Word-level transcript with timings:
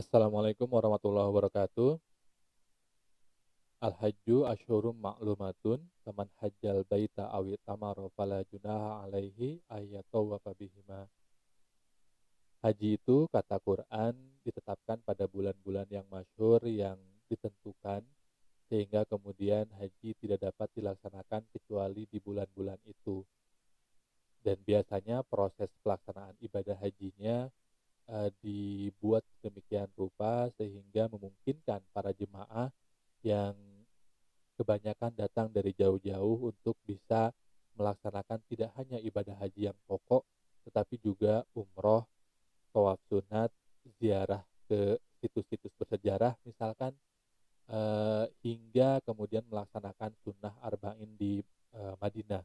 Assalamualaikum 0.00 0.64
warahmatullahi 0.64 1.28
wabarakatuh. 1.28 2.00
Al-hajju 3.84 4.48
asyhurum 4.48 4.96
ma'lumatun 4.96 5.76
faman 6.08 6.24
hajjal 6.40 6.88
baita 6.88 7.28
awi 7.28 7.60
tamara 7.68 8.08
fala 8.16 8.40
junaha 8.48 9.04
alaihi 9.04 9.60
ayyatawafa 9.68 10.56
bihima. 10.56 11.04
Haji 12.64 12.96
itu 12.96 13.28
kata 13.28 13.60
Quran 13.60 14.16
ditetapkan 14.40 15.04
pada 15.04 15.28
bulan-bulan 15.28 15.84
yang 15.92 16.08
masyhur 16.08 16.64
yang 16.64 16.96
ditentukan 17.28 18.00
sehingga 18.72 19.04
kemudian 19.04 19.68
haji 19.76 20.16
tidak 20.16 20.48
dapat 20.48 20.72
dilaksanakan 20.80 21.44
kecuali 21.52 22.08
di 22.08 22.16
bulan-bulan 22.24 22.80
itu. 22.88 23.20
Dan 24.40 24.56
biasanya 24.64 25.20
proses 25.28 25.68
pelaksanaan 25.84 26.40
ibadah 26.40 26.80
hajinya 26.80 27.52
uh, 28.10 28.30
dibuat 28.42 29.22
demikian 29.40 29.86
rupa 29.94 30.50
sehingga 30.58 31.06
memungkinkan 31.08 31.80
para 31.94 32.10
jemaah 32.10 32.68
yang 33.22 33.54
kebanyakan 34.58 35.14
datang 35.16 35.48
dari 35.48 35.72
jauh-jauh 35.72 36.52
untuk 36.52 36.76
bisa 36.84 37.32
melaksanakan 37.78 38.42
tidak 38.50 38.74
hanya 38.76 39.00
ibadah 39.00 39.32
haji 39.40 39.72
yang 39.72 39.78
pokok 39.88 40.26
tetapi 40.68 41.00
juga 41.00 41.46
umroh 41.56 42.04
tawaf 42.76 43.00
sunat, 43.08 43.48
ziarah 44.00 44.42
ke 44.64 44.96
situs-situs 45.20 45.70
bersejarah 45.76 46.32
misalkan 46.48 46.96
uh, 47.68 48.24
hingga 48.40 49.04
kemudian 49.04 49.44
melaksanakan 49.46 50.10
sunnah 50.24 50.56
arba'in 50.64 51.12
di 51.20 51.44
uh, 51.76 51.94
Madinah. 52.00 52.42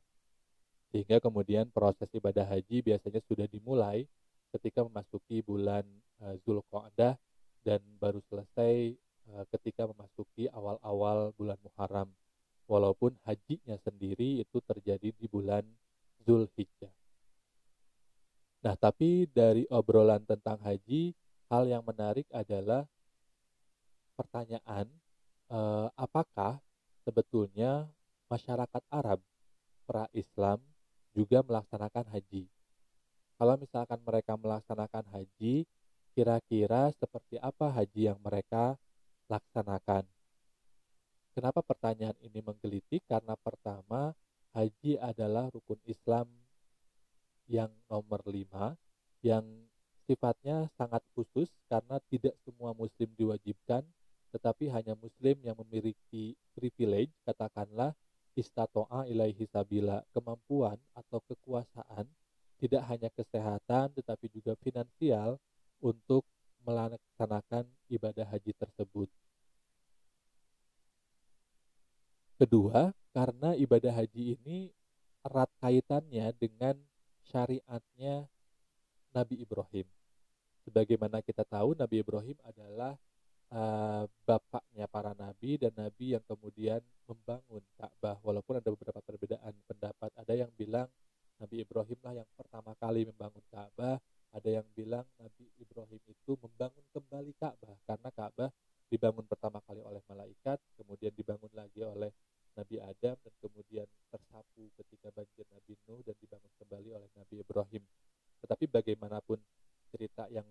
Sehingga 0.94 1.20
kemudian 1.20 1.68
proses 1.72 2.08
ibadah 2.14 2.46
haji 2.46 2.86
biasanya 2.86 3.20
sudah 3.26 3.48
dimulai 3.50 4.06
ketika 4.56 4.86
memasuki 4.86 5.44
bulan 5.44 5.84
uh, 6.24 6.36
Zulqa'dah 6.44 7.20
dan 7.66 7.82
baru 7.98 8.22
selesai 8.30 8.96
uh, 9.34 9.44
ketika 9.56 9.90
memasuki 9.90 10.48
awal-awal 10.52 11.34
bulan 11.36 11.58
Muharram. 11.64 12.12
Walaupun 12.66 13.14
hajinya 13.30 13.78
sendiri 13.86 14.42
itu 14.42 14.58
terjadi 14.66 15.14
di 15.14 15.28
bulan 15.30 15.62
Zulhijjah. 16.26 16.90
Nah, 18.66 18.74
tapi 18.74 19.30
dari 19.30 19.70
obrolan 19.70 20.26
tentang 20.26 20.58
haji, 20.66 21.14
hal 21.56 21.64
yang 21.72 21.84
menarik 21.88 22.28
adalah 22.36 22.84
pertanyaan 24.20 24.92
eh, 25.48 25.88
apakah 25.96 26.60
sebetulnya 27.08 27.88
masyarakat 28.28 28.84
Arab 28.92 29.24
pra-Islam 29.88 30.60
juga 31.16 31.40
melaksanakan 31.48 32.12
haji. 32.12 32.52
Kalau 33.40 33.56
misalkan 33.56 34.04
mereka 34.04 34.36
melaksanakan 34.36 35.08
haji, 35.16 35.64
kira-kira 36.12 36.92
seperti 37.00 37.40
apa 37.40 37.72
haji 37.72 38.12
yang 38.12 38.20
mereka 38.20 38.76
laksanakan? 39.32 40.04
Kenapa 41.36 41.64
pertanyaan 41.64 42.16
ini 42.20 42.40
menggelitik? 42.40 43.04
Karena 43.08 43.36
pertama, 43.40 44.12
haji 44.56 45.00
adalah 45.00 45.48
rukun 45.52 45.80
Islam 45.88 46.28
yang 47.48 47.72
nomor 47.92 48.24
lima 48.28 48.76
yang 49.20 49.44
sifatnya 50.06 50.70
sangat 50.78 51.02
khusus 51.18 51.50
karena 51.70 51.98
tidak 52.10 52.38
semua 52.46 52.72
muslim 52.78 53.10
diwajibkan 53.18 53.82
tetapi 54.32 54.70
hanya 54.70 54.94
muslim 55.00 55.38
yang 55.42 55.58
memiliki 55.66 56.38
privilege 56.54 57.12
katakanlah 57.26 57.96
istato'a 58.36 59.08
ilaihi 59.08 59.48
sabila 59.48 60.04
kemampuan 60.12 60.78
atau 60.94 61.24
kekuasaan 61.26 62.06
tidak 62.60 62.84
hanya 62.88 63.10
kesehatan 63.12 63.92
tetapi 63.96 64.28
juga 64.32 64.54
finansial 64.60 65.40
untuk 65.84 66.24
melaksanakan 66.66 67.70
ibadah 67.94 68.26
haji 68.26 68.52
tersebut. 68.58 69.10
Kedua, 72.36 72.92
karena 73.16 73.56
ibadah 73.56 73.96
haji 73.96 74.36
ini 74.36 74.68
erat 75.24 75.48
kaitannya 75.64 76.36
dengan 76.36 76.76
syariatnya 77.32 78.28
Nabi 79.16 79.40
Ibrahim. 79.40 79.88
Sebagaimana 80.76 81.24
kita 81.24 81.48
tahu 81.48 81.72
Nabi 81.72 82.04
Ibrahim 82.04 82.36
adalah 82.44 83.00
uh, 83.48 84.04
bapaknya 84.28 84.92
para 84.92 85.16
nabi 85.16 85.56
dan 85.56 85.72
nabi 85.72 86.20
yang 86.20 86.24
kemudian 86.28 86.84
membangun 87.08 87.64
Ka'bah. 87.80 88.20
Walaupun 88.20 88.60
ada 88.60 88.76
beberapa 88.76 89.00
perbedaan 89.00 89.56
pendapat. 89.72 90.12
Ada 90.20 90.36
yang 90.36 90.52
bilang 90.52 90.92
Nabi 91.40 91.64
Ibrahim 91.64 91.96
lah 92.04 92.20
yang 92.20 92.28
pertama 92.36 92.76
kali 92.76 93.08
membangun 93.08 93.40
Ka'bah, 93.48 94.04
ada 94.36 94.50
yang 94.52 94.68
bilang 94.76 95.08
Nabi 95.16 95.48
Ibrahim 95.64 96.02
itu 96.12 96.32
membangun 96.44 96.84
kembali 96.92 97.32
Ka'bah. 97.40 97.80
Karena 97.88 98.10
Ka'bah 98.12 98.52
dibangun 98.92 99.24
pertama 99.32 99.64
kali 99.64 99.80
oleh 99.80 100.04
malaikat, 100.12 100.60
kemudian 100.76 101.16
dibangun 101.16 101.56
lagi 101.56 101.88
oleh 101.88 102.12
Nabi 102.60 102.84
Adam 102.84 103.16
dan 103.16 103.34
kemudian 103.40 103.88
tersapu 104.12 104.68
ketika 104.76 105.08
banjir 105.16 105.48
Nabi 105.56 105.80
Nuh 105.88 106.04
dan 106.04 106.20
dibangun 106.20 106.52
kembali 106.60 106.90
oleh 107.00 107.08
Nabi 107.16 107.36
Ibrahim. 107.40 107.84
Tetapi 108.44 108.68
bagaimanapun 108.68 109.40
cerita 109.96 110.28
yang 110.28 110.44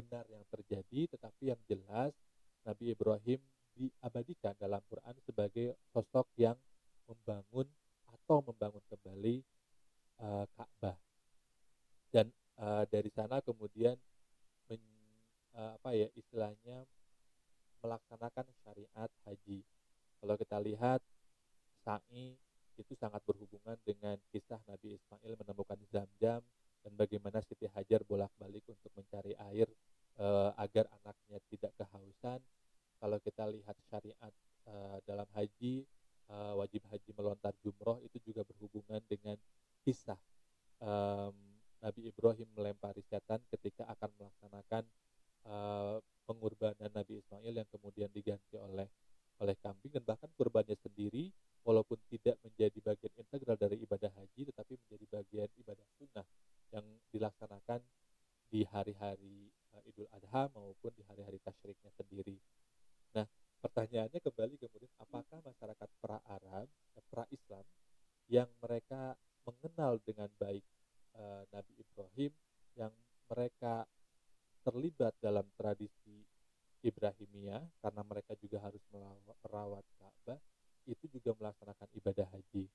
benar 0.00 0.24
yang 0.32 0.44
terjadi, 0.48 1.12
tetapi 1.12 1.52
yang 1.52 1.60
jelas 1.68 2.16
Nabi 2.64 2.96
Ibrahim 2.96 3.40
diabadikan 3.76 4.56
dalam 4.56 4.80
Quran 4.88 5.14
sebagai 5.28 5.76
sosok 5.92 6.26
yang 6.40 6.56
membangun 7.04 7.68
atau 8.08 8.40
membangun 8.40 8.82
kembali 8.88 9.44
uh, 10.24 10.44
Ka'bah. 10.56 10.96
Dan 12.08 12.32
uh, 12.56 12.88
dari 12.88 13.12
sana 13.12 13.44
kemudian 13.44 13.94
men, 14.72 14.80
uh, 15.54 15.76
apa 15.76 15.92
ya 15.92 16.08
istilahnya 16.16 16.88
melaksanakan 17.84 18.46
syariat 18.64 19.10
haji. 19.28 19.60
Kalau 20.20 20.34
kita 20.36 20.56
lihat 20.60 21.00
sa'i 21.84 22.36
itu 22.76 22.92
sangat 22.96 23.20
berhubungan 23.24 23.76
dengan 23.84 24.16
kisah 24.32 24.60
Nabi 24.68 24.96
Ismail 24.96 25.36
menemukan 25.36 25.80
Zam-Zam 25.92 26.40
dan 26.80 26.92
bagaimana 26.96 27.44
Siti 27.44 27.68
Hajar 27.68 28.00
bolak-balik 28.08 28.64
untuk 28.68 28.88
mencari 28.96 29.36
air 29.52 29.68
e, 30.16 30.26
agar 30.56 30.88
anaknya 31.00 31.38
tidak 31.52 31.72
kehausan. 31.76 32.40
Kalau 33.00 33.18
kita 33.20 33.44
lihat 33.48 33.76
syariat 33.88 34.32
e, 34.64 34.74
dalam 35.04 35.28
haji, 35.36 35.84
e, 36.28 36.36
wajib 36.56 36.84
haji 36.88 37.10
melontar 37.16 37.52
jumroh 37.60 38.00
itu 38.04 38.32
juga 38.32 38.44
berhubungan 38.48 39.00
dengan 39.04 39.36
kisah 39.84 40.20
e, 40.80 40.90
Nabi 41.80 42.12
Ibrahim 42.12 42.48
melempari 42.56 43.04
setan 43.08 43.40
ketika 43.52 43.88
akan 43.92 44.10
melaksanakan 44.16 44.84
e, 45.44 45.54
pengorbanan 46.24 46.90
Nabi 46.92 47.20
Ismail 47.20 47.54
yang 47.60 47.68
kemudian 47.68 48.08
diganti 48.12 48.56
oleh 48.56 48.88
oleh 49.40 49.56
kambing 49.64 49.96
dan 49.96 50.04
bahkan 50.04 50.28
kurbannya 50.36 50.76
sendiri 50.84 51.32
walaupun 51.64 51.96
tidak 52.12 52.36
menjadi 52.44 52.78
bagian 52.80 53.12
integral 53.16 53.56
dari 53.56 53.80
ibadah 53.80 54.12
haji 54.12 54.52
tetapi 54.52 54.76
menjadi 54.84 55.04
bagian 55.08 55.48
ibadah 55.64 55.86
sunnah 55.96 56.26
yang 56.76 56.84
dilaksanakan 57.08 57.80
hari-hari 59.00 59.48
uh, 59.72 59.82
Idul 59.88 60.08
Adha 60.12 60.52
maupun 60.52 60.92
di 60.92 61.00
hari-hari 61.08 61.40
tasyriknya 61.40 61.88
sendiri. 61.96 62.36
Nah, 63.16 63.24
pertanyaannya 63.64 64.20
kembali 64.20 64.60
kemudian 64.60 64.92
apakah 65.00 65.40
masyarakat 65.40 65.88
pra-Arab, 66.04 66.68
eh, 66.68 67.04
pra-Islam 67.08 67.64
yang 68.28 68.48
mereka 68.60 69.16
mengenal 69.48 69.96
dengan 70.04 70.28
baik 70.36 70.62
uh, 71.16 71.42
Nabi 71.48 71.72
Ibrahim 71.80 72.32
yang 72.76 72.92
mereka 73.32 73.88
terlibat 74.60 75.16
dalam 75.18 75.48
tradisi 75.56 76.28
Ibrahimiyah 76.84 77.64
karena 77.80 78.02
mereka 78.04 78.36
juga 78.36 78.60
harus 78.60 78.84
merawat 78.92 79.84
Ka'bah 79.96 80.40
itu 80.84 81.08
juga 81.08 81.32
melaksanakan 81.36 81.88
ibadah 81.96 82.28
haji. 82.36 82.68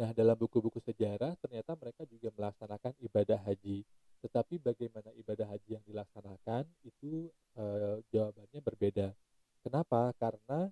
Nah, 0.00 0.10
dalam 0.16 0.36
buku-buku 0.36 0.80
sejarah 0.80 1.36
ternyata 1.36 1.76
mereka 1.76 2.08
juga 2.08 2.32
melaksanakan 2.32 2.96
ibadah 3.04 3.40
haji. 3.44 3.84
Tetapi 4.22 4.62
bagaimana 4.62 5.10
ibadah 5.18 5.50
haji 5.50 5.76
yang 5.76 5.84
dilaksanakan 5.84 6.64
itu 6.86 7.26
e, 7.58 7.64
jawabannya 8.14 8.60
berbeda. 8.62 9.08
Kenapa? 9.66 10.14
Karena 10.14 10.70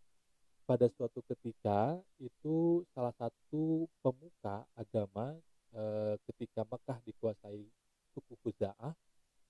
pada 0.64 0.86
suatu 0.94 1.18
ketika 1.26 1.98
itu 2.22 2.86
salah 2.94 3.14
satu 3.18 3.90
pemuka 3.98 4.62
agama 4.78 5.34
e, 5.74 5.82
ketika 6.30 6.62
Mekah 6.62 6.98
dikuasai 7.02 7.66
suku 8.14 8.38
Khuza'ah, 8.42 8.94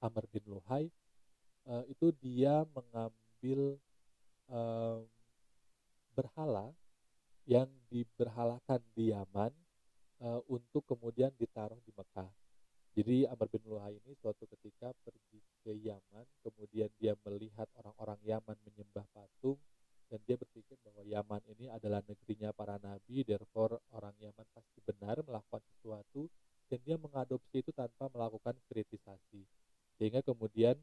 Amr 0.00 0.24
bin 0.32 0.44
Luhai, 0.48 0.88
uh, 1.68 1.84
itu 1.88 2.12
dia 2.20 2.64
mengambil 2.72 3.76
um, 4.48 5.04
berhala 6.16 6.72
yang 7.44 7.68
diberhalakan 7.90 8.80
di 8.94 9.10
Yaman 9.12 9.52
uh, 10.22 10.40
untuk 10.48 10.84
kemudian 10.86 11.32
ditaruh 11.36 11.78
di 11.84 11.92
Mekah. 11.92 12.30
Jadi 12.90 13.22
Amr 13.22 13.46
bin 13.46 13.62
Luhai 13.70 13.94
ini 14.02 14.18
suatu 14.18 14.50
ketika 14.50 14.90
pergi 15.06 15.38
ke 15.62 15.70
Yaman, 15.70 16.26
kemudian 16.42 16.90
dia 16.98 17.14
melihat 17.22 17.70
orang-orang 17.78 18.18
Yaman 18.26 18.58
menyembah 18.66 19.06
patung, 19.14 19.62
dan 20.10 20.18
dia 20.26 20.34
berpikir 20.34 20.74
bahwa 20.82 21.06
Yaman 21.06 21.38
ini 21.54 21.70
adalah 21.70 22.02
negerinya 22.02 22.50
para 22.50 22.82
nabi, 22.82 23.22
therefore 23.22 23.78
orang 23.94 24.10
Yaman 24.18 24.42
pasti 24.50 24.82
benar 24.82 25.22
melakukan 25.22 25.62
sesuatu, 25.70 26.26
dan 26.66 26.82
dia 26.82 26.98
mengadopsi 26.98 27.62
itu 27.62 27.70
tanpa 27.70 28.10
melakukan 28.10 28.58
kritisasi. 28.66 29.46
Sehingga 29.94 30.26
kemudian 30.26 30.74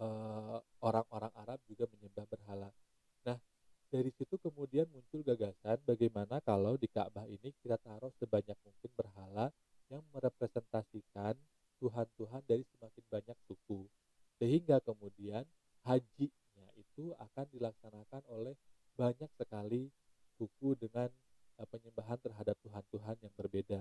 eh, 0.00 0.58
orang-orang 0.80 1.32
Arab 1.36 1.60
juga 1.68 1.84
menyembah 1.92 2.24
berhala. 2.24 2.72
Nah, 3.28 3.36
dari 3.92 4.08
situ 4.16 4.40
kemudian 4.40 4.88
muncul 4.88 5.20
gagasan 5.20 5.76
bagaimana 5.84 6.40
kalau 6.40 6.80
di 6.80 6.88
Ka'bah 6.88 7.28
ini 7.28 7.52
kita 7.60 7.76
taruh 7.84 8.10
sebanyak 8.16 8.56
mungkin 8.64 8.90
berhala 8.96 9.52
yang 9.90 10.02
merepresentasikan 10.10 11.34
Tuhan-Tuhan 11.78 12.42
dari 12.48 12.64
semakin 12.74 13.04
banyak 13.10 13.38
suku. 13.46 13.86
Sehingga 14.40 14.80
kemudian 14.84 15.44
hajinya 15.86 16.66
itu 16.76 17.12
akan 17.16 17.46
dilaksanakan 17.52 18.22
oleh 18.32 18.56
banyak 18.96 19.28
sekali 19.36 19.92
suku 20.36 20.76
dengan 20.76 21.08
uh, 21.60 21.66
penyembahan 21.68 22.18
terhadap 22.20 22.56
Tuhan-Tuhan 22.64 23.16
yang 23.22 23.34
berbeda. 23.36 23.80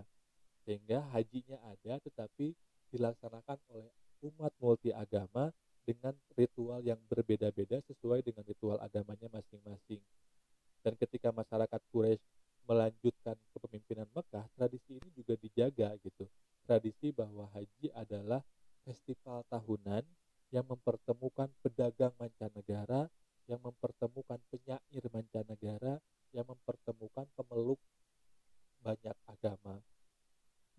Sehingga 0.68 1.04
hajinya 1.16 1.60
ada 1.66 2.00
tetapi 2.04 2.56
dilaksanakan 2.92 3.60
oleh 3.72 3.92
umat 4.24 4.54
multi 4.60 4.92
agama 4.96 5.52
dengan 5.86 6.18
ritual 6.34 6.82
yang 6.82 6.98
berbeda-beda 7.06 7.78
sesuai 7.86 8.26
dengan 8.26 8.42
ritual 8.48 8.82
agamanya 8.82 9.30
masing-masing. 9.30 10.02
Dan 10.82 10.98
ketika 10.98 11.30
masyarakat 11.30 11.82
Quraisy 11.94 12.22
melanjutkan 12.66 13.38
kepemimpinan 13.54 14.10
Mekah, 14.10 14.46
tradisi 14.58 14.98
ini 14.98 15.10
juga 15.14 15.38
dijaga 15.38 15.94
gitu. 16.02 16.26
Tradisi 16.66 17.14
haji 17.76 17.92
adalah 17.92 18.40
festival 18.88 19.44
tahunan 19.52 20.08
yang 20.56 20.64
mempertemukan 20.64 21.52
pedagang 21.60 22.16
mancanegara, 22.16 23.12
yang 23.52 23.60
mempertemukan 23.60 24.40
penyair 24.48 25.04
mancanegara, 25.12 26.00
yang 26.32 26.48
mempertemukan 26.48 27.28
pemeluk 27.36 27.76
banyak 28.80 29.18
agama. 29.28 29.84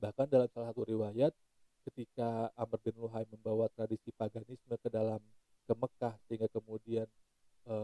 Bahkan 0.00 0.26
dalam 0.32 0.48
salah 0.48 0.72
satu 0.72 0.88
riwayat, 0.88 1.37
ketika 1.84 2.48
Amr 2.56 2.81
bin 2.81 2.96
Luhai 2.96 3.28
membawa 3.28 3.69
tradisi 3.76 4.08
paganisme 4.16 4.81
ke 4.81 4.88
dalam 4.88 5.20
ke 5.69 5.75
Mekah 5.76 6.16
sehingga 6.25 6.49
kemudian 6.49 7.06
e, 7.69 7.76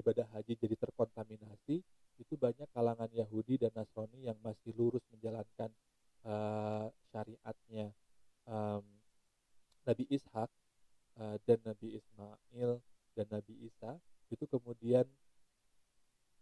ibadah 0.00 0.24
haji 0.32 0.56
jadi 0.56 0.80
terkontaminasi, 0.80 1.84
itu 2.16 2.34
banyak 2.40 2.66
kalangan 2.72 3.10
Yahudi 3.12 3.60
dan 3.60 3.74
Nasrani 3.76 4.24
yang 4.24 4.38
masih 4.40 4.72
lurus 4.78 5.04
menjalankan 5.12 5.68
e, 6.24 6.34
syariatnya 7.12 7.92
Nabi 9.86 10.04
Ishak 10.10 10.50
uh, 11.22 11.36
dan 11.46 11.58
Nabi 11.62 11.96
Ismail 11.96 12.82
dan 13.14 13.26
Nabi 13.30 13.54
Isa 13.64 13.96
itu 14.28 14.44
kemudian 14.50 15.06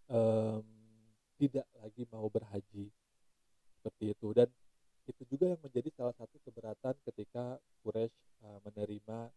um, 0.08 0.64
tidak 1.37 1.69
lagi 1.79 2.08
mau 2.08 2.26
berhaji. 2.32 2.88
Seperti 3.76 4.17
itu. 4.17 4.29
Dan 4.32 4.49
itu 5.05 5.23
juga 5.29 5.52
yang 5.52 5.61
menjadi 5.61 5.93
salah 5.93 6.17
satu 6.17 6.41
keberatan 6.41 6.96
ketika 7.05 7.61
Quraisy 7.85 8.17
uh, 8.41 8.58
menerima 8.64 9.29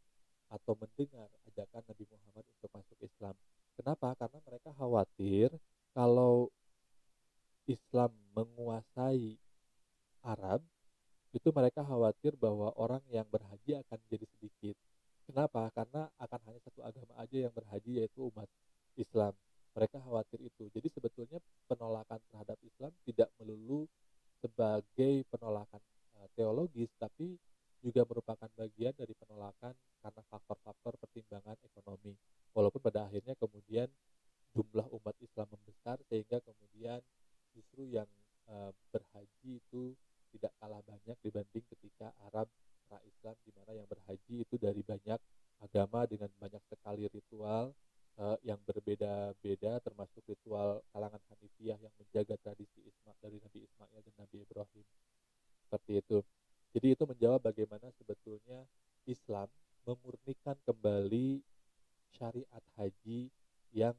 atau 0.48 0.74
mendengar 0.80 1.28
ajakan 1.52 1.84
Nabi 1.84 2.06
Muhammad 2.08 2.46
untuk 2.56 2.72
masuk 2.72 2.98
Islam. 3.04 3.36
Kenapa? 3.76 4.16
Karena 4.16 4.40
mereka 4.48 4.72
khawatir 4.80 5.52
kalau 5.92 6.48
Islam 7.68 8.16
menguasai 8.32 9.36
Arab, 10.24 10.64
itu 11.36 11.52
khawatir 12.28 12.44
bahwa 12.44 12.76
orang 12.76 13.00
yang 13.08 13.24
berhaji 13.32 13.80
akan 13.80 14.00
jadi 14.12 14.28
sedikit. 14.36 14.76
Kenapa? 15.24 15.72
Karena 15.72 16.12
akan 16.20 16.40
hanya 16.44 16.60
satu 16.68 16.84
agama 16.84 17.16
aja 17.24 17.38
yang 17.48 17.54
berhaji 17.56 18.04
yaitu 18.04 18.28
umat 18.28 18.52
Islam. 19.00 19.32
Mereka 19.72 20.04
khawatir 20.04 20.44
itu. 20.44 20.68
Jadi 20.76 20.88
sebetulnya 20.92 21.40
penolakan 21.72 22.20
terhadap 22.28 22.60
Islam 22.68 22.92
tidak 23.08 23.32
melulu 23.40 23.88
sebagai 24.44 25.24
penolakan 25.32 25.80
uh, 26.20 26.28
teologis, 26.36 26.92
tapi 27.00 27.40
juga 27.80 28.04
merupakan 28.04 28.50
bagian 28.60 28.92
dari 28.92 29.16
penolakan 29.16 29.72
karena 30.04 30.22
faktor-faktor 30.28 31.00
pertimbangan 31.00 31.56
ekonomi. 31.64 32.12
Walaupun 32.52 32.84
pada 32.84 33.08
akhirnya 33.08 33.40
kemudian 33.40 33.88
jumlah 34.52 34.92
umat 35.00 35.16
Islam 35.24 35.48
membesar 35.48 35.96
sehingga 36.12 36.44
kemudian 36.44 37.00
justru 37.56 37.88
yang 37.88 38.10
uh, 38.52 38.76
berhaji 38.92 39.64
itu 39.64 39.96
tidak 40.38 40.54
kalah 40.60 40.84
banyak 40.84 41.18
dibanding 41.24 41.66
ketika 41.66 42.12
itu 56.98 57.06
menjawab 57.06 57.46
bagaimana 57.46 57.94
sebetulnya 58.02 58.66
Islam 59.06 59.46
memurnikan 59.86 60.58
kembali 60.66 61.46
syariat 62.18 62.66
haji 62.74 63.30
yang 63.70 63.94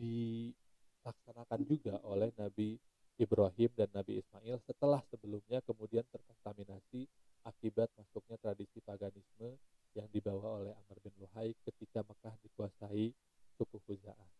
dilaksanakan 0.00 1.60
juga 1.68 2.00
oleh 2.00 2.32
Nabi 2.40 2.80
Ibrahim 3.20 3.68
dan 3.76 3.92
Nabi 3.92 4.24
Ismail 4.24 4.56
setelah 4.64 5.04
sebelumnya 5.12 5.60
kemudian 5.68 6.00
terkontaminasi 6.08 7.04
akibat 7.44 7.92
masuknya 8.00 8.40
tradisi 8.40 8.80
paganisme 8.80 9.60
yang 9.92 10.08
dibawa 10.08 10.64
oleh 10.64 10.72
Amr 10.72 10.96
bin 11.04 11.12
Luhai 11.20 11.52
ketika 11.68 12.00
Mekah 12.08 12.32
dikuasai 12.40 13.12
suku 13.60 13.76
Khuza'ah. 13.84 14.30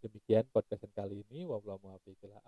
Demikian 0.00 0.48
podcast 0.48 0.88
kali 0.96 1.20
ini. 1.28 1.44
Wabillahi 1.44 1.78
muwaffiq 1.84 2.16
ila 2.24 2.40